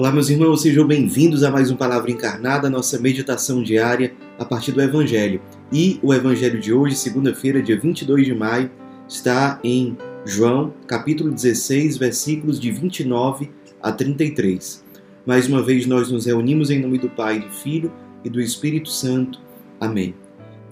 Olá, 0.00 0.10
meus 0.10 0.30
irmãos, 0.30 0.62
sejam 0.62 0.86
bem-vindos 0.86 1.42
a 1.42 1.50
mais 1.50 1.70
um 1.70 1.76
Palavra 1.76 2.10
Encarnada, 2.10 2.70
nossa 2.70 2.98
meditação 2.98 3.62
diária 3.62 4.14
a 4.38 4.46
partir 4.46 4.72
do 4.72 4.80
Evangelho. 4.80 5.42
E 5.70 6.00
o 6.02 6.14
Evangelho 6.14 6.58
de 6.58 6.72
hoje, 6.72 6.96
segunda-feira, 6.96 7.60
dia 7.60 7.78
22 7.78 8.24
de 8.24 8.34
maio, 8.34 8.70
está 9.06 9.60
em 9.62 9.98
João, 10.24 10.72
capítulo 10.86 11.30
16, 11.30 11.98
versículos 11.98 12.58
de 12.58 12.72
29 12.72 13.50
a 13.82 13.92
33. 13.92 14.82
Mais 15.26 15.46
uma 15.46 15.62
vez 15.62 15.84
nós 15.84 16.10
nos 16.10 16.24
reunimos 16.24 16.70
em 16.70 16.80
nome 16.80 16.96
do 16.96 17.10
Pai, 17.10 17.40
do 17.40 17.50
Filho 17.50 17.92
e 18.24 18.30
do 18.30 18.40
Espírito 18.40 18.88
Santo. 18.88 19.38
Amém. 19.78 20.14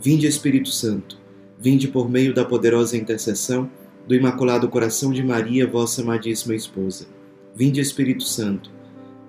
Vinde, 0.00 0.26
Espírito 0.26 0.70
Santo, 0.70 1.18
vinde 1.60 1.86
por 1.86 2.08
meio 2.08 2.32
da 2.32 2.46
poderosa 2.46 2.96
intercessão 2.96 3.70
do 4.06 4.14
Imaculado 4.14 4.70
Coração 4.70 5.12
de 5.12 5.22
Maria, 5.22 5.66
vossa 5.66 6.00
amadíssima 6.00 6.54
esposa. 6.54 7.06
Vinde, 7.54 7.78
Espírito 7.78 8.22
Santo, 8.22 8.77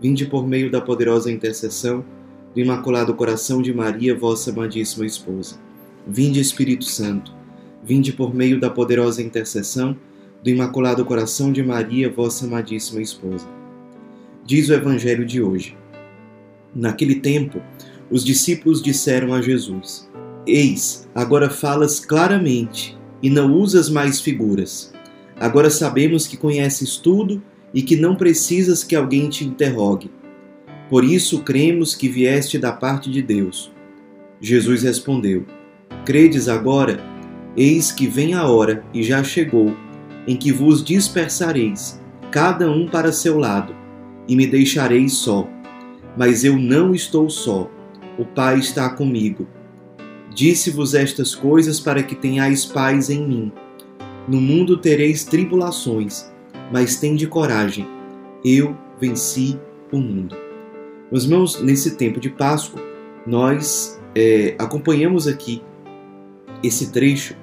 vinde 0.01 0.25
por 0.25 0.47
meio 0.47 0.71
da 0.71 0.81
poderosa 0.81 1.31
intercessão 1.31 2.03
do 2.53 2.59
Imaculado 2.59 3.13
Coração 3.13 3.61
de 3.61 3.73
Maria, 3.73 4.15
vossa 4.15 4.51
amadíssima 4.51 5.05
esposa. 5.05 5.57
Vinde, 6.07 6.39
Espírito 6.39 6.85
Santo, 6.85 7.33
vinde 7.83 8.11
por 8.13 8.33
meio 8.33 8.59
da 8.59 8.69
poderosa 8.69 9.21
intercessão 9.21 9.95
do 10.43 10.49
Imaculado 10.49 11.03
Coração 11.05 11.51
de 11.51 11.61
Maria, 11.61 12.09
vossa 12.09 12.45
amadíssima 12.45 13.01
esposa. 13.01 13.47
Diz 14.45 14.69
o 14.69 14.73
Evangelho 14.73 15.25
de 15.25 15.41
hoje. 15.41 15.77
Naquele 16.73 17.15
tempo, 17.15 17.61
os 18.09 18.23
discípulos 18.23 18.81
disseram 18.81 19.33
a 19.33 19.41
Jesus: 19.41 20.09
Eis, 20.47 21.07
agora 21.13 21.49
falas 21.49 21.99
claramente 21.99 22.97
e 23.21 23.29
não 23.29 23.53
usas 23.53 23.89
mais 23.89 24.21
figuras. 24.21 24.93
Agora 25.39 25.69
sabemos 25.69 26.27
que 26.27 26.37
conheces 26.37 26.97
tudo 26.97 27.41
e 27.73 27.81
que 27.81 27.95
não 27.95 28.15
precisas 28.15 28.83
que 28.83 28.95
alguém 28.95 29.29
te 29.29 29.45
interrogue. 29.45 30.11
Por 30.89 31.03
isso 31.03 31.43
cremos 31.43 31.93
que 31.93 32.09
vieste 32.09 32.57
da 32.57 32.71
parte 32.71 33.11
de 33.11 33.21
Deus. 33.21 33.71
Jesus 34.41 34.83
respondeu: 34.83 35.45
Credes 36.05 36.47
agora? 36.47 36.99
Eis 37.55 37.91
que 37.91 38.07
vem 38.07 38.33
a 38.33 38.47
hora, 38.47 38.83
e 38.93 39.03
já 39.03 39.23
chegou, 39.23 39.75
em 40.27 40.35
que 40.35 40.51
vos 40.51 40.83
dispersareis, 40.83 41.99
cada 42.31 42.69
um 42.71 42.87
para 42.87 43.11
seu 43.11 43.37
lado, 43.37 43.75
e 44.27 44.35
me 44.35 44.47
deixareis 44.47 45.13
só. 45.13 45.47
Mas 46.17 46.43
eu 46.43 46.57
não 46.57 46.93
estou 46.93 47.29
só, 47.29 47.69
o 48.17 48.25
Pai 48.25 48.59
está 48.59 48.89
comigo. 48.89 49.47
Disse-vos 50.33 50.93
estas 50.93 51.33
coisas 51.33 51.79
para 51.79 52.03
que 52.03 52.15
tenhais 52.15 52.65
paz 52.65 53.09
em 53.09 53.27
mim. 53.27 53.51
No 54.27 54.39
mundo 54.39 54.77
tereis 54.77 55.23
tribulações, 55.23 56.28
mas 56.71 56.97
tende 56.97 57.27
coragem, 57.27 57.87
eu 58.43 58.75
venci 58.99 59.59
o 59.91 59.97
mundo. 59.97 60.35
Meus 61.11 61.23
irmãos, 61.23 61.61
nesse 61.61 61.95
tempo 61.95 62.19
de 62.19 62.29
Páscoa, 62.29 62.81
nós 63.25 63.99
é, 64.15 64.55
acompanhamos 64.59 65.27
aqui 65.27 65.61
esse 66.63 66.91
trecho 66.91 67.35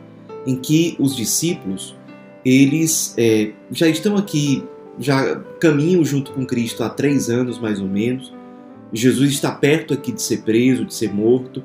em 0.47 0.57
que 0.57 0.97
os 0.99 1.17
discípulos 1.17 1.97
eles 2.45 3.13
é, 3.19 3.51
já 3.73 3.89
estão 3.89 4.17
aqui, 4.17 4.63
já 5.01 5.35
caminham 5.61 6.05
junto 6.05 6.33
com 6.33 6.47
Cristo 6.47 6.85
há 6.85 6.89
três 6.89 7.29
anos 7.29 7.59
mais 7.59 7.81
ou 7.81 7.89
menos. 7.89 8.33
Jesus 8.93 9.33
está 9.33 9.51
perto 9.51 9.93
aqui 9.93 10.13
de 10.13 10.23
ser 10.23 10.43
preso, 10.43 10.85
de 10.85 10.95
ser 10.95 11.13
morto, 11.13 11.63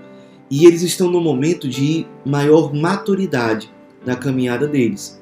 e 0.49 0.65
eles 0.65 0.81
estão 0.81 1.09
no 1.09 1.21
momento 1.21 1.67
de 1.67 2.07
maior 2.25 2.73
maturidade 2.73 3.71
na 4.03 4.15
caminhada 4.15 4.67
deles. 4.67 5.20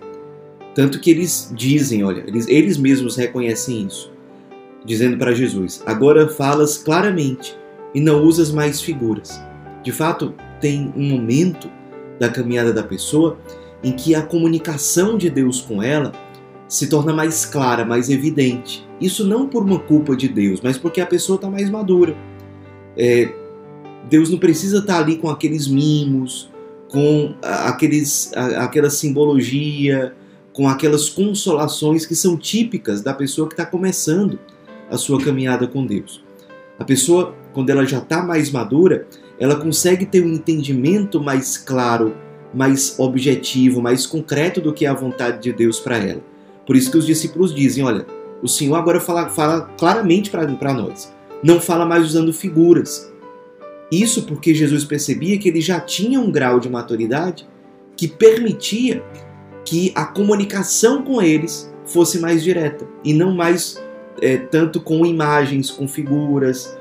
Tanto 0.79 0.97
que 0.97 1.11
eles 1.11 1.51
dizem, 1.53 2.05
olha, 2.05 2.23
eles, 2.25 2.47
eles 2.47 2.77
mesmos 2.77 3.17
reconhecem 3.17 3.85
isso, 3.85 4.09
dizendo 4.85 5.17
para 5.17 5.33
Jesus: 5.33 5.83
Agora 5.85 6.29
falas 6.29 6.77
claramente 6.77 7.53
e 7.93 7.99
não 7.99 8.23
usas 8.23 8.49
mais 8.49 8.79
figuras. 8.79 9.41
De 9.83 9.91
fato, 9.91 10.33
tem 10.61 10.93
um 10.95 11.03
momento 11.03 11.69
da 12.17 12.29
caminhada 12.29 12.71
da 12.71 12.81
pessoa 12.81 13.37
em 13.83 13.91
que 13.91 14.15
a 14.15 14.21
comunicação 14.21 15.17
de 15.17 15.29
Deus 15.29 15.59
com 15.59 15.83
ela 15.83 16.13
se 16.65 16.87
torna 16.87 17.11
mais 17.11 17.43
clara, 17.43 17.83
mais 17.83 18.09
evidente. 18.09 18.87
Isso 19.01 19.27
não 19.27 19.49
por 19.49 19.63
uma 19.63 19.79
culpa 19.79 20.15
de 20.15 20.29
Deus, 20.29 20.61
mas 20.63 20.77
porque 20.77 21.01
a 21.01 21.05
pessoa 21.05 21.35
está 21.35 21.49
mais 21.49 21.69
madura. 21.69 22.15
É, 22.95 23.27
Deus 24.09 24.29
não 24.29 24.37
precisa 24.37 24.77
estar 24.77 24.93
tá 24.93 24.99
ali 25.01 25.17
com 25.17 25.29
aqueles 25.29 25.67
mimos, 25.67 26.49
com 26.87 27.35
aqueles, 27.41 28.31
aquela 28.33 28.89
simbologia, 28.89 30.15
com 30.53 30.67
aquelas 30.67 31.09
consolações 31.09 32.05
que 32.05 32.15
são 32.15 32.37
típicas 32.37 33.01
da 33.01 33.13
pessoa 33.13 33.47
que 33.47 33.53
está 33.53 33.65
começando 33.65 34.39
a 34.89 34.97
sua 34.97 35.23
caminhada 35.23 35.67
com 35.67 35.85
Deus. 35.85 36.23
A 36.77 36.83
pessoa, 36.83 37.35
quando 37.53 37.69
ela 37.69 37.85
já 37.85 37.99
está 37.99 38.23
mais 38.23 38.51
madura, 38.51 39.07
ela 39.39 39.55
consegue 39.55 40.05
ter 40.05 40.23
um 40.23 40.33
entendimento 40.33 41.21
mais 41.21 41.57
claro, 41.57 42.15
mais 42.53 42.95
objetivo, 42.97 43.81
mais 43.81 44.05
concreto 44.05 44.59
do 44.59 44.73
que 44.73 44.85
é 44.85 44.89
a 44.89 44.93
vontade 44.93 45.41
de 45.41 45.53
Deus 45.53 45.79
para 45.79 45.97
ela. 45.97 46.21
Por 46.65 46.75
isso 46.75 46.91
que 46.91 46.97
os 46.97 47.05
discípulos 47.05 47.53
dizem: 47.53 47.83
olha, 47.83 48.05
o 48.41 48.47
Senhor 48.47 48.75
agora 48.75 48.99
fala, 48.99 49.29
fala 49.29 49.61
claramente 49.77 50.29
para 50.29 50.73
nós, 50.73 51.13
não 51.43 51.59
fala 51.59 51.85
mais 51.85 52.05
usando 52.05 52.33
figuras. 52.33 53.11
Isso 53.91 54.23
porque 54.23 54.53
Jesus 54.53 54.83
percebia 54.83 55.37
que 55.37 55.49
ele 55.49 55.61
já 55.61 55.79
tinha 55.79 56.19
um 56.19 56.31
grau 56.31 56.59
de 56.59 56.69
maturidade 56.69 57.47
que 57.97 58.07
permitia 58.07 59.03
que 59.69 59.91
a 59.93 60.03
comunicação 60.03 61.03
com 61.03 61.21
eles 61.21 61.71
fosse 61.85 62.17
mais 62.17 62.41
direta 62.41 62.87
e 63.03 63.13
não 63.13 63.35
mais 63.35 63.79
é, 64.19 64.35
tanto 64.35 64.81
com 64.81 65.05
imagens, 65.05 65.69
com 65.69 65.87
figuras, 65.87 66.75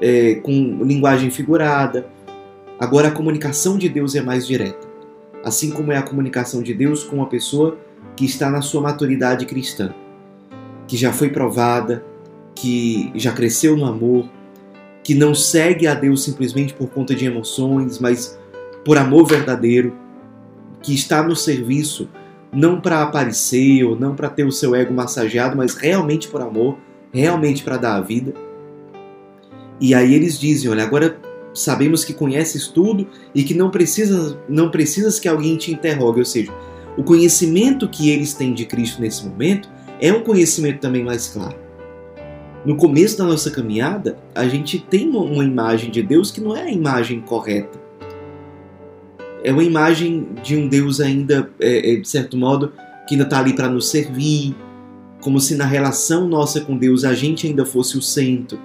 é, 0.00 0.36
com 0.36 0.82
linguagem 0.82 1.30
figurada. 1.30 2.06
Agora 2.78 3.08
a 3.08 3.10
comunicação 3.10 3.76
de 3.76 3.90
Deus 3.90 4.14
é 4.14 4.22
mais 4.22 4.46
direta, 4.46 4.88
assim 5.44 5.70
como 5.70 5.92
é 5.92 5.98
a 5.98 6.02
comunicação 6.02 6.62
de 6.62 6.72
Deus 6.72 7.04
com 7.04 7.16
uma 7.16 7.26
pessoa 7.26 7.76
que 8.16 8.24
está 8.24 8.48
na 8.48 8.62
sua 8.62 8.80
maturidade 8.80 9.44
cristã, 9.44 9.92
que 10.88 10.96
já 10.96 11.12
foi 11.12 11.28
provada, 11.28 12.02
que 12.54 13.12
já 13.16 13.32
cresceu 13.32 13.76
no 13.76 13.84
amor, 13.84 14.26
que 15.04 15.14
não 15.14 15.34
segue 15.34 15.86
a 15.86 15.92
Deus 15.92 16.24
simplesmente 16.24 16.72
por 16.72 16.88
conta 16.88 17.14
de 17.14 17.26
emoções, 17.26 17.98
mas 17.98 18.40
por 18.82 18.96
amor 18.96 19.26
verdadeiro, 19.26 19.94
que 20.82 20.94
está 20.94 21.22
no 21.22 21.36
serviço 21.36 22.08
não 22.52 22.80
para 22.80 23.02
aparecer 23.02 23.84
ou 23.84 23.98
não 23.98 24.14
para 24.14 24.28
ter 24.28 24.44
o 24.44 24.52
seu 24.52 24.74
ego 24.74 24.92
massageado, 24.92 25.56
mas 25.56 25.74
realmente 25.74 26.28
por 26.28 26.40
amor, 26.40 26.78
realmente 27.12 27.62
para 27.62 27.76
dar 27.76 27.96
a 27.96 28.00
vida. 28.00 28.34
E 29.80 29.94
aí 29.94 30.14
eles 30.14 30.38
dizem, 30.38 30.70
olha, 30.70 30.82
agora 30.82 31.18
sabemos 31.54 32.04
que 32.04 32.12
conheces 32.12 32.68
tudo 32.68 33.06
e 33.34 33.42
que 33.42 33.54
não 33.54 33.70
precisas, 33.70 34.36
não 34.48 34.70
precisas 34.70 35.18
que 35.18 35.28
alguém 35.28 35.56
te 35.56 35.72
interrogue, 35.72 36.20
ou 36.20 36.24
seja, 36.24 36.52
o 36.96 37.02
conhecimento 37.02 37.88
que 37.88 38.10
eles 38.10 38.34
têm 38.34 38.52
de 38.52 38.66
Cristo 38.66 39.00
nesse 39.00 39.26
momento 39.26 39.68
é 40.00 40.12
um 40.12 40.22
conhecimento 40.22 40.80
também 40.80 41.04
mais 41.04 41.28
claro. 41.28 41.56
No 42.64 42.76
começo 42.76 43.16
da 43.16 43.24
nossa 43.24 43.50
caminhada, 43.50 44.18
a 44.34 44.46
gente 44.46 44.78
tem 44.78 45.08
uma 45.08 45.42
imagem 45.42 45.90
de 45.90 46.02
Deus 46.02 46.30
que 46.30 46.40
não 46.40 46.54
é 46.54 46.64
a 46.64 46.70
imagem 46.70 47.20
correta 47.20 47.89
é 49.42 49.52
uma 49.52 49.64
imagem 49.64 50.28
de 50.42 50.56
um 50.56 50.68
Deus 50.68 51.00
ainda, 51.00 51.50
é, 51.58 51.92
é, 51.92 51.96
de 51.96 52.08
certo 52.08 52.36
modo, 52.36 52.72
que 53.06 53.14
ainda 53.14 53.24
está 53.24 53.38
ali 53.38 53.54
para 53.54 53.68
nos 53.68 53.88
servir, 53.88 54.54
como 55.20 55.40
se 55.40 55.54
na 55.54 55.64
relação 55.64 56.28
nossa 56.28 56.60
com 56.60 56.76
Deus 56.76 57.04
a 57.04 57.14
gente 57.14 57.46
ainda 57.46 57.64
fosse 57.64 57.96
o 57.98 58.02
centro. 58.02 58.58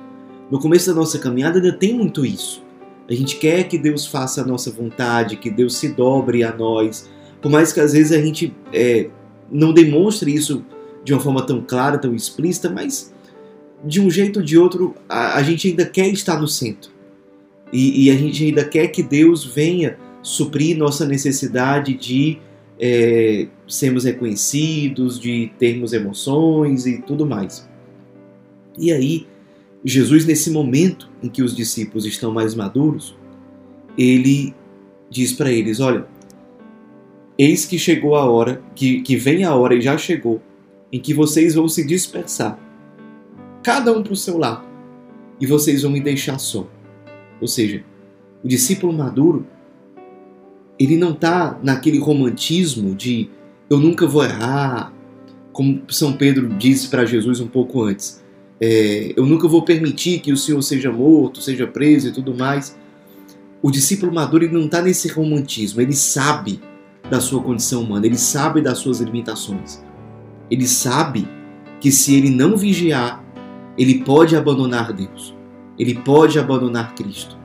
No 0.49 0.59
começo 0.59 0.87
da 0.87 0.93
nossa 0.93 1.19
caminhada 1.19 1.57
ainda 1.57 1.73
tem 1.73 1.93
muito 1.93 2.25
isso. 2.25 2.63
A 3.09 3.13
gente 3.13 3.37
quer 3.37 3.63
que 3.65 3.77
Deus 3.77 4.05
faça 4.05 4.41
a 4.41 4.45
nossa 4.45 4.71
vontade, 4.71 5.37
que 5.37 5.49
Deus 5.49 5.77
se 5.77 5.89
dobre 5.89 6.43
a 6.43 6.55
nós, 6.55 7.09
por 7.41 7.51
mais 7.51 7.71
que 7.71 7.79
às 7.79 7.93
vezes 7.93 8.11
a 8.11 8.21
gente 8.21 8.53
é, 8.73 9.09
não 9.51 9.73
demonstre 9.73 10.33
isso 10.33 10.65
de 11.03 11.13
uma 11.13 11.19
forma 11.19 11.45
tão 11.45 11.61
clara, 11.61 11.97
tão 11.97 12.15
explícita, 12.15 12.69
mas 12.69 13.13
de 13.83 14.01
um 14.01 14.09
jeito 14.09 14.39
ou 14.39 14.45
de 14.45 14.57
outro 14.57 14.95
a, 15.07 15.37
a 15.37 15.43
gente 15.43 15.67
ainda 15.67 15.85
quer 15.85 16.07
estar 16.07 16.39
no 16.39 16.47
centro. 16.47 16.91
E, 17.71 18.05
e 18.05 18.11
a 18.11 18.15
gente 18.15 18.43
ainda 18.43 18.63
quer 18.63 18.87
que 18.87 19.03
Deus 19.03 19.43
venha 19.43 19.97
suprir 20.25 20.75
nossa 20.75 21.05
necessidade 21.05 21.93
de 21.93 22.39
é, 22.79 23.47
sermos 23.67 24.05
reconhecidos, 24.05 25.19
de 25.19 25.51
termos 25.59 25.93
emoções 25.93 26.87
e 26.87 26.99
tudo 26.99 27.27
mais. 27.27 27.69
E 28.75 28.91
aí, 28.91 29.27
Jesus, 29.83 30.25
nesse 30.25 30.49
momento 30.49 31.07
em 31.21 31.29
que 31.29 31.43
os 31.43 31.55
discípulos 31.55 32.07
estão 32.07 32.31
mais 32.31 32.55
maduros, 32.55 33.15
ele 33.95 34.55
diz 35.11 35.31
para 35.31 35.51
eles: 35.51 35.79
Olha, 35.79 36.07
eis 37.37 37.65
que 37.65 37.77
chegou 37.77 38.15
a 38.15 38.25
hora, 38.25 38.63
que, 38.73 39.01
que 39.03 39.15
vem 39.15 39.43
a 39.43 39.53
hora 39.53 39.75
e 39.75 39.81
já 39.81 39.95
chegou, 39.95 40.41
em 40.91 40.99
que 40.99 41.13
vocês 41.13 41.53
vão 41.53 41.69
se 41.69 41.85
dispersar, 41.85 42.59
cada 43.61 43.95
um 43.95 44.01
para 44.01 44.13
o 44.13 44.17
seu 44.17 44.39
lado, 44.39 44.65
e 45.39 45.45
vocês 45.45 45.83
vão 45.83 45.91
me 45.91 46.01
deixar 46.01 46.39
só. 46.39 46.67
Ou 47.39 47.47
seja, 47.47 47.83
o 48.43 48.47
discípulo 48.47 48.91
maduro 48.91 49.45
ele 50.77 50.97
não 50.97 51.11
está 51.11 51.57
naquele 51.63 51.99
romantismo 51.99 52.93
de 52.93 53.29
eu 53.69 53.79
nunca 53.79 54.05
vou 54.05 54.23
errar, 54.23 54.93
como 55.51 55.81
São 55.87 56.13
Pedro 56.13 56.49
disse 56.49 56.89
para 56.89 57.05
Jesus 57.05 57.39
um 57.39 57.47
pouco 57.47 57.83
antes. 57.83 58.23
é, 58.59 59.13
eu 59.15 59.25
nunca 59.25 59.47
vou 59.47 59.63
permitir 59.63 60.19
que 60.19 60.31
o 60.31 60.37
senhor 60.37 60.61
seja 60.61 60.91
morto, 60.91 61.41
seja 61.41 61.67
preso 61.67 62.09
e 62.09 62.11
tudo 62.11 62.33
mais. 62.33 62.77
O 63.61 63.71
discípulo 63.71 64.13
maduro 64.13 64.45
ele 64.45 64.53
não 64.53 64.65
está 64.65 64.81
nesse 64.81 65.07
romantismo, 65.07 65.81
ele 65.81 65.93
sabe 65.93 66.59
da 67.09 67.19
sua 67.19 67.41
condição 67.41 67.81
humana, 67.83 68.05
ele 68.05 68.17
sabe 68.17 68.61
das 68.61 68.77
suas 68.77 68.99
limitações. 68.99 69.83
Ele 70.49 70.67
sabe 70.67 71.27
que 71.79 71.91
se 71.91 72.15
ele 72.15 72.29
não 72.29 72.55
vigiar, 72.55 73.23
ele 73.77 74.03
pode 74.03 74.35
abandonar 74.35 74.93
Deus, 74.93 75.35
ele 75.77 75.95
pode 75.95 76.39
abandonar 76.39 76.95
Cristo. 76.95 77.37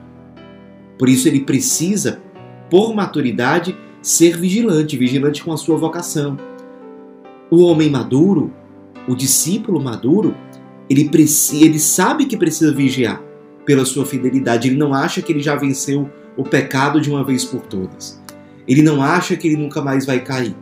Por 0.98 1.08
isso 1.08 1.26
ele 1.26 1.40
precisa, 1.40 2.20
por 2.70 2.94
maturidade, 2.94 3.76
ser 4.00 4.38
vigilante, 4.38 4.96
vigilante 4.96 5.42
com 5.42 5.52
a 5.52 5.56
sua 5.56 5.76
vocação. 5.76 6.38
O 7.50 7.62
homem 7.64 7.90
maduro, 7.90 8.52
o 9.08 9.14
discípulo 9.14 9.82
maduro, 9.82 10.34
ele, 10.88 11.08
precisa, 11.08 11.64
ele 11.64 11.78
sabe 11.78 12.26
que 12.26 12.36
precisa 12.36 12.72
vigiar 12.72 13.20
pela 13.66 13.84
sua 13.84 14.06
fidelidade. 14.06 14.68
Ele 14.68 14.76
não 14.76 14.94
acha 14.94 15.20
que 15.20 15.32
ele 15.32 15.40
já 15.40 15.56
venceu 15.56 16.08
o 16.36 16.44
pecado 16.44 17.00
de 17.00 17.10
uma 17.10 17.24
vez 17.24 17.44
por 17.44 17.62
todas. 17.62 18.20
Ele 18.66 18.82
não 18.82 19.02
acha 19.02 19.36
que 19.36 19.48
ele 19.48 19.56
nunca 19.56 19.82
mais 19.82 20.06
vai 20.06 20.20
cair. 20.20 20.54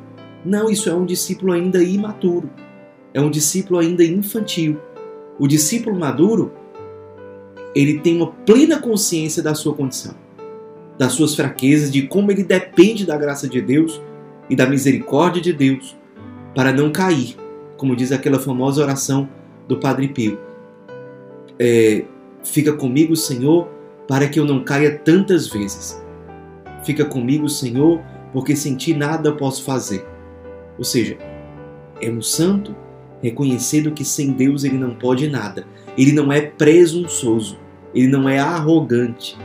Não, 0.45 0.71
isso 0.71 0.89
é 0.89 0.95
um 0.95 1.05
discípulo 1.05 1.53
ainda 1.53 1.83
imaturo. 1.83 2.51
É 3.13 3.21
um 3.21 3.31
discípulo 3.31 3.79
ainda 3.79 4.05
infantil. 4.05 4.79
O 5.39 5.47
discípulo 5.47 5.99
maduro, 5.99 6.53
ele 7.75 8.01
tem 8.01 8.17
uma 8.17 8.29
plena 8.29 8.79
consciência 8.81 9.43
da 9.43 9.55
sua 9.55 9.75
condição, 9.75 10.15
das 10.99 11.13
suas 11.13 11.35
fraquezas, 11.35 11.91
de 11.91 12.03
como 12.03 12.31
ele 12.31 12.43
depende 12.43 13.07
da 13.07 13.17
graça 13.17 13.49
de 13.49 13.61
Deus 13.61 14.03
e 14.51 14.57
da 14.57 14.67
misericórdia 14.67 15.41
de 15.41 15.53
Deus 15.53 15.97
para 16.55 16.73
não 16.73 16.91
cair, 16.91 17.37
como 17.77 17.95
diz 17.95 18.11
aquela 18.11 18.39
famosa 18.39 18.83
oração 18.83 19.29
do 19.69 19.79
Padre 19.79 20.09
Pio. 20.09 20.39
É, 21.59 22.05
Fica 22.45 22.73
comigo, 22.73 23.17
Senhor, 23.17 23.69
para 24.07 24.29
que 24.29 24.39
eu 24.39 24.45
não 24.45 24.63
caia 24.63 24.97
tantas 24.97 25.49
vezes. 25.49 26.03
Fica 26.85 27.05
comigo, 27.05 27.49
Senhor, 27.49 28.01
porque 28.33 28.55
sem 28.57 28.77
ti 28.77 28.95
nada 28.95 29.33
posso 29.33 29.65
fazer. 29.65 30.07
Ou 30.79 30.85
seja, 30.85 31.19
é 32.01 32.11
um 32.11 32.23
santo 32.23 32.75
reconhecendo 33.23 33.91
que 33.91 34.05
sem 34.05 34.31
Deus 34.33 34.65
ele 34.65 34.79
não 34.79 34.95
pode 34.95 35.29
nada. 35.29 35.67
Ele 35.97 36.13
não 36.13 36.33
é 36.33 36.41
presunçoso, 36.41 37.59
ele 37.95 38.07
não 38.07 38.29
é 38.29 38.39
arrogante 38.39 39.37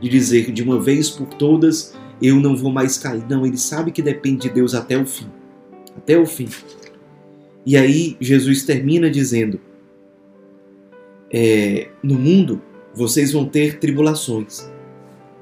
de 0.00 0.08
dizer 0.08 0.50
de 0.52 0.62
uma 0.62 0.80
vez 0.80 1.10
por 1.10 1.26
todas 1.26 1.94
eu 2.20 2.36
não 2.36 2.56
vou 2.56 2.72
mais 2.72 2.98
cair. 2.98 3.24
Não, 3.28 3.46
ele 3.46 3.56
sabe 3.56 3.92
que 3.92 4.02
depende 4.02 4.48
de 4.48 4.50
Deus 4.50 4.74
até 4.74 4.98
o 4.98 5.06
fim. 5.06 5.28
Até 5.96 6.18
o 6.18 6.26
fim. 6.26 6.48
E 7.64 7.76
aí 7.76 8.16
Jesus 8.20 8.64
termina 8.64 9.10
dizendo: 9.10 9.60
é, 11.30 11.88
no 12.02 12.14
mundo 12.14 12.62
vocês 12.94 13.32
vão 13.32 13.44
ter 13.44 13.78
tribulações, 13.78 14.68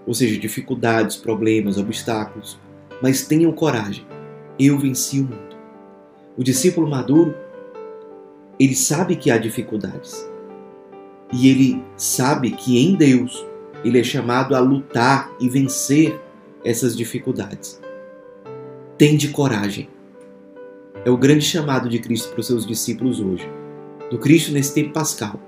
ou 0.06 0.12
seja, 0.12 0.38
dificuldades, 0.38 1.16
problemas, 1.16 1.78
obstáculos, 1.78 2.58
mas 3.02 3.26
tenham 3.26 3.52
coragem. 3.52 4.04
Eu 4.58 4.78
venci 4.78 5.20
o 5.20 5.24
mundo. 5.24 5.56
O 6.36 6.44
discípulo 6.44 6.88
maduro, 6.88 7.34
ele 8.58 8.74
sabe 8.74 9.16
que 9.16 9.30
há 9.30 9.38
dificuldades. 9.38 10.28
E 11.32 11.48
ele 11.48 11.82
sabe 11.96 12.50
que 12.50 12.78
em 12.78 12.94
Deus 12.94 13.44
ele 13.84 14.00
é 14.00 14.04
chamado 14.04 14.54
a 14.54 14.60
lutar 14.60 15.30
e 15.40 15.48
vencer 15.48 16.20
essas 16.64 16.96
dificuldades. 16.96 17.80
Tende 18.98 19.28
coragem. 19.28 19.88
É 21.04 21.10
o 21.10 21.16
grande 21.16 21.44
chamado 21.44 21.88
de 21.88 21.98
Cristo 21.98 22.30
para 22.30 22.40
os 22.40 22.46
seus 22.46 22.66
discípulos 22.66 23.20
hoje. 23.20 23.48
Do 24.10 24.18
Cristo 24.18 24.52
nesse 24.52 24.74
tempo 24.74 24.92
pascal 24.92 25.40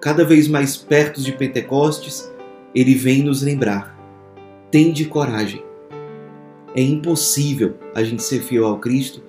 cada 0.00 0.24
vez 0.24 0.48
mais 0.48 0.76
perto 0.76 1.20
de 1.20 1.30
Pentecostes, 1.32 2.32
ele 2.74 2.94
vem 2.94 3.22
nos 3.22 3.42
lembrar: 3.42 3.96
tende 4.70 5.04
coragem. 5.04 5.62
É 6.74 6.80
impossível 6.80 7.74
a 7.94 8.02
gente 8.02 8.22
ser 8.22 8.40
fiel 8.40 8.64
ao 8.64 8.78
Cristo 8.78 9.22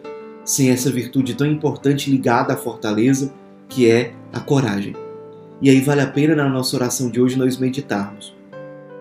sem 0.43 0.69
essa 0.69 0.89
virtude 0.89 1.35
tão 1.35 1.45
importante 1.45 2.09
ligada 2.09 2.53
à 2.53 2.57
fortaleza, 2.57 3.33
que 3.67 3.89
é 3.89 4.13
a 4.33 4.39
coragem. 4.39 4.95
E 5.61 5.69
aí 5.69 5.79
vale 5.79 6.01
a 6.01 6.07
pena 6.07 6.35
na 6.35 6.49
nossa 6.49 6.75
oração 6.75 7.09
de 7.09 7.21
hoje 7.21 7.37
nós 7.37 7.57
meditarmos. 7.57 8.35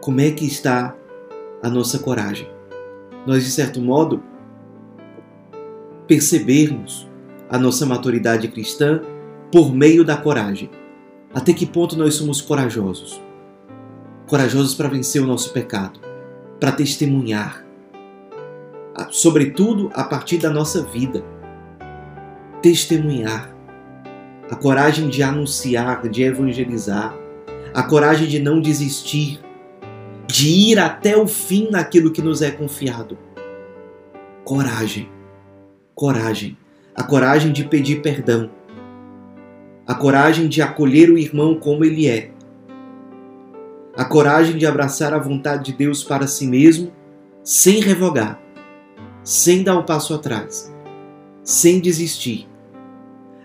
Como 0.00 0.20
é 0.20 0.30
que 0.30 0.44
está 0.44 0.94
a 1.62 1.70
nossa 1.70 1.98
coragem? 1.98 2.48
Nós, 3.26 3.44
de 3.44 3.50
certo 3.50 3.80
modo, 3.80 4.22
percebermos 6.06 7.08
a 7.48 7.58
nossa 7.58 7.86
maturidade 7.86 8.46
cristã 8.48 9.00
por 9.50 9.74
meio 9.74 10.04
da 10.04 10.16
coragem. 10.16 10.70
Até 11.32 11.52
que 11.52 11.64
ponto 11.64 11.96
nós 11.96 12.14
somos 12.14 12.42
corajosos? 12.42 13.20
Corajosos 14.26 14.74
para 14.74 14.88
vencer 14.88 15.22
o 15.22 15.26
nosso 15.26 15.52
pecado, 15.52 15.98
para 16.58 16.72
testemunhar, 16.72 17.64
sobretudo 19.10 19.90
a 19.94 20.04
partir 20.04 20.38
da 20.38 20.50
nossa 20.50 20.82
vida. 20.82 21.24
Testemunhar, 22.60 23.49
a 24.50 24.56
coragem 24.56 25.08
de 25.08 25.22
anunciar, 25.22 26.08
de 26.08 26.24
evangelizar, 26.24 27.14
a 27.72 27.84
coragem 27.84 28.26
de 28.26 28.40
não 28.40 28.60
desistir, 28.60 29.40
de 30.26 30.48
ir 30.48 30.78
até 30.78 31.16
o 31.16 31.26
fim 31.28 31.70
naquilo 31.70 32.10
que 32.10 32.20
nos 32.20 32.42
é 32.42 32.50
confiado. 32.50 33.16
Coragem, 34.42 35.08
coragem, 35.94 36.58
a 36.96 37.02
coragem 37.04 37.52
de 37.52 37.62
pedir 37.62 38.02
perdão, 38.02 38.50
a 39.86 39.94
coragem 39.94 40.48
de 40.48 40.60
acolher 40.60 41.10
o 41.10 41.18
irmão 41.18 41.54
como 41.54 41.84
ele 41.84 42.08
é, 42.08 42.32
a 43.96 44.04
coragem 44.04 44.56
de 44.56 44.66
abraçar 44.66 45.14
a 45.14 45.18
vontade 45.18 45.66
de 45.66 45.72
Deus 45.72 46.02
para 46.02 46.26
si 46.26 46.46
mesmo, 46.46 46.92
sem 47.44 47.80
revogar, 47.80 48.40
sem 49.22 49.62
dar 49.62 49.78
um 49.78 49.84
passo 49.84 50.12
atrás, 50.12 50.74
sem 51.44 51.78
desistir, 51.78 52.49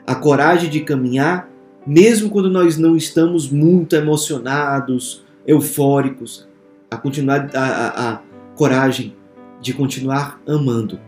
a 0.06 0.16
coragem 0.16 0.70
de 0.70 0.82
caminhar 0.82 1.50
mesmo 1.86 2.30
quando 2.30 2.50
nós 2.50 2.78
não 2.78 2.98
estamos 2.98 3.50
muito 3.50 3.96
emocionados, 3.96 5.24
eufóricos, 5.46 6.48
a 6.90 6.98
continuar 6.98 7.56
a, 7.56 7.60
a, 7.60 8.14
a 8.14 8.22
coragem 8.56 9.16
de 9.62 9.74
continuar 9.74 10.42
amando. 10.48 11.00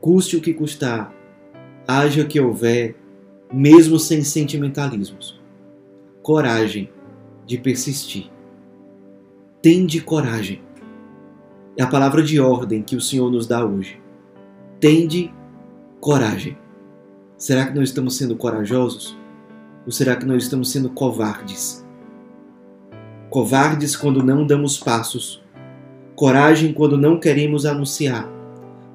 Custe 0.00 0.36
o 0.36 0.40
que 0.40 0.52
custar, 0.52 1.12
haja 1.88 2.22
o 2.22 2.26
que 2.26 2.40
houver, 2.40 2.96
mesmo 3.52 3.98
sem 3.98 4.22
sentimentalismos. 4.22 5.40
Coragem 6.22 6.90
de 7.46 7.56
persistir. 7.56 8.30
Tende 9.62 10.00
coragem. 10.00 10.62
É 11.76 11.82
a 11.82 11.86
palavra 11.86 12.22
de 12.22 12.38
ordem 12.38 12.82
que 12.82 12.96
o 12.96 13.00
Senhor 13.00 13.30
nos 13.30 13.46
dá 13.46 13.64
hoje. 13.64 14.00
Tende 14.78 15.32
coragem. 15.98 16.56
Será 17.40 17.64
que 17.64 17.72
nós 17.74 17.88
estamos 17.88 18.18
sendo 18.18 18.36
corajosos? 18.36 19.16
Ou 19.86 19.90
será 19.90 20.14
que 20.14 20.26
nós 20.26 20.42
estamos 20.42 20.70
sendo 20.70 20.90
covardes? 20.90 21.82
Covardes 23.30 23.96
quando 23.96 24.22
não 24.22 24.46
damos 24.46 24.76
passos. 24.78 25.42
Coragem 26.14 26.74
quando 26.74 26.98
não 26.98 27.18
queremos 27.18 27.64
anunciar. 27.64 28.28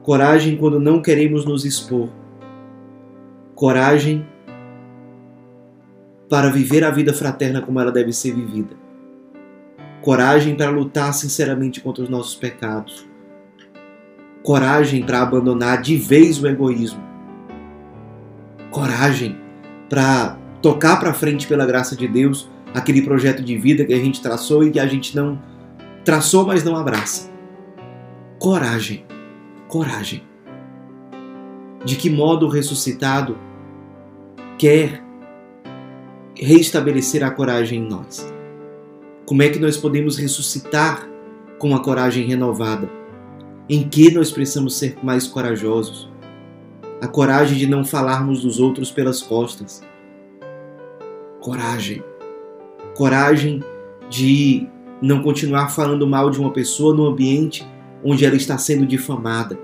Coragem 0.04 0.56
quando 0.58 0.80
não 0.80 1.02
queremos 1.02 1.44
nos 1.44 1.66
expor. 1.66 2.10
Coragem 3.56 4.24
para 6.30 6.52
viver 6.52 6.84
a 6.84 6.92
vida 6.92 7.16
fraterna 7.16 7.64
como 7.64 7.80
ela 7.80 7.92
deve 7.92 8.14
ser 8.14 8.36
vivida. 8.36 8.76
Coragem 10.04 10.56
para 10.56 10.70
lutar 10.70 11.16
sinceramente 11.16 11.82
contra 11.82 12.04
os 12.04 12.10
nossos 12.10 12.36
pecados. 12.36 13.08
Coragem 14.44 15.04
para 15.04 15.24
abandonar 15.24 15.82
de 15.82 15.98
vez 15.98 16.40
o 16.40 16.48
egoísmo. 16.48 17.15
Coragem 18.76 19.38
para 19.90 20.38
tocar 20.62 21.00
para 21.00 21.14
frente 21.14 21.48
pela 21.48 21.66
graça 21.66 21.96
de 21.96 22.10
Deus 22.10 22.50
aquele 22.74 23.02
projeto 23.04 23.42
de 23.42 23.58
vida 23.58 23.86
que 23.86 23.94
a 23.94 23.98
gente 23.98 24.22
traçou 24.22 24.66
e 24.66 24.70
que 24.70 24.82
a 24.82 24.86
gente 24.86 25.16
não 25.16 25.42
traçou, 26.04 26.46
mas 26.46 26.62
não 26.62 26.76
abraça. 26.76 27.32
Coragem. 28.38 29.06
Coragem. 29.70 30.24
De 31.86 31.96
que 31.96 32.10
modo 32.10 32.48
o 32.48 32.50
ressuscitado 32.50 33.38
quer 34.58 35.02
reestabelecer 36.36 37.24
a 37.24 37.32
coragem 37.32 37.80
em 37.80 37.88
nós? 37.88 38.30
Como 39.26 39.42
é 39.42 39.48
que 39.48 39.58
nós 39.58 39.78
podemos 39.78 40.18
ressuscitar 40.18 41.08
com 41.60 41.74
a 41.74 41.82
coragem 41.82 42.28
renovada? 42.28 42.90
Em 43.70 43.88
que 43.88 44.14
nós 44.14 44.34
precisamos 44.34 44.78
ser 44.78 44.98
mais 45.02 45.26
corajosos? 45.26 46.14
A 47.06 47.08
coragem 47.08 47.56
de 47.56 47.68
não 47.68 47.86
falarmos 47.86 48.42
dos 48.42 48.60
outros 48.60 48.90
pelas 48.90 49.22
costas. 49.22 49.84
Coragem. 51.40 52.04
Coragem 52.96 53.64
de 54.10 54.68
não 55.00 55.22
continuar 55.22 55.70
falando 55.70 56.08
mal 56.08 56.32
de 56.32 56.40
uma 56.40 56.50
pessoa 56.50 56.96
no 56.96 57.06
ambiente 57.06 57.64
onde 58.04 58.26
ela 58.26 58.36
está 58.36 58.58
sendo 58.58 58.88
difamada. 58.88 59.56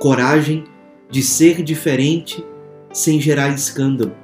Coragem 0.00 0.64
de 1.08 1.22
ser 1.22 1.62
diferente 1.62 2.44
sem 2.92 3.20
gerar 3.20 3.50
escândalo. 3.50 4.16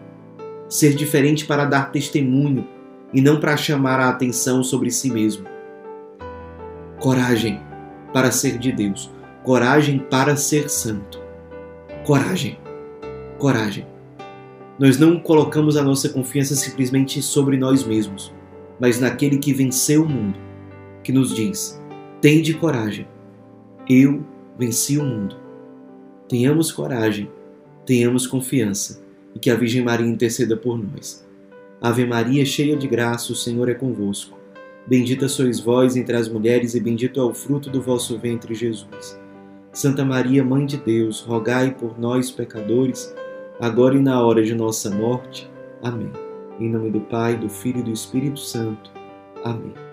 Ser 0.68 0.92
diferente 0.92 1.46
para 1.46 1.64
dar 1.66 1.92
testemunho 1.92 2.66
e 3.14 3.20
não 3.20 3.38
para 3.38 3.56
chamar 3.56 4.00
a 4.00 4.08
atenção 4.08 4.64
sobre 4.64 4.90
si 4.90 5.08
mesmo. 5.08 5.46
Coragem 6.98 7.60
para 8.12 8.32
ser 8.32 8.58
de 8.58 8.72
Deus. 8.72 9.08
Coragem 9.44 10.00
para 10.00 10.34
ser 10.34 10.68
santo. 10.68 11.29
Coragem. 12.10 12.58
Coragem. 13.38 13.86
Nós 14.80 14.98
não 14.98 15.20
colocamos 15.20 15.76
a 15.76 15.82
nossa 15.84 16.08
confiança 16.08 16.56
simplesmente 16.56 17.22
sobre 17.22 17.56
nós 17.56 17.84
mesmos, 17.84 18.34
mas 18.80 18.98
naquele 18.98 19.38
que 19.38 19.52
venceu 19.52 20.02
o 20.02 20.08
mundo, 20.08 20.36
que 21.04 21.12
nos 21.12 21.32
diz: 21.32 21.80
Tende 22.20 22.52
coragem. 22.54 23.06
Eu 23.88 24.26
venci 24.58 24.98
o 24.98 25.04
mundo. 25.04 25.36
Tenhamos 26.28 26.72
coragem, 26.72 27.30
tenhamos 27.86 28.26
confiança 28.26 29.00
e 29.32 29.38
que 29.38 29.48
a 29.48 29.54
Virgem 29.54 29.84
Maria 29.84 30.08
interceda 30.08 30.56
por 30.56 30.76
nós. 30.76 31.24
Ave 31.80 32.04
Maria, 32.04 32.44
cheia 32.44 32.76
de 32.76 32.88
graça, 32.88 33.32
o 33.32 33.36
Senhor 33.36 33.68
é 33.68 33.74
convosco. 33.74 34.36
Bendita 34.84 35.28
sois 35.28 35.60
vós 35.60 35.94
entre 35.94 36.16
as 36.16 36.28
mulheres, 36.28 36.74
e 36.74 36.80
bendito 36.80 37.20
é 37.20 37.22
o 37.22 37.32
fruto 37.32 37.70
do 37.70 37.80
vosso 37.80 38.18
ventre, 38.18 38.52
Jesus. 38.52 39.16
Santa 39.72 40.04
Maria, 40.04 40.44
Mãe 40.44 40.66
de 40.66 40.76
Deus, 40.76 41.20
rogai 41.20 41.70
por 41.70 41.98
nós, 41.98 42.30
pecadores, 42.30 43.14
agora 43.60 43.96
e 43.96 44.00
na 44.00 44.20
hora 44.22 44.42
de 44.42 44.54
nossa 44.54 44.90
morte. 44.90 45.50
Amém. 45.82 46.10
Em 46.58 46.68
nome 46.68 46.90
do 46.90 47.00
Pai, 47.00 47.36
do 47.36 47.48
Filho 47.48 47.80
e 47.80 47.84
do 47.84 47.92
Espírito 47.92 48.40
Santo. 48.40 48.90
Amém. 49.44 49.89